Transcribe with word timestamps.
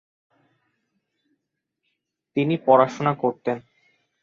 তিনি 2.35 2.55
পড়াশোনা 2.65 3.13
করতেন। 3.13 3.57